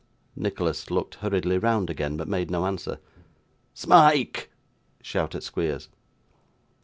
[0.35, 2.97] Nicholas looked hurriedly round again, but made no answer.
[3.75, 4.49] 'Smike!'
[4.99, 5.89] shouted Squeers.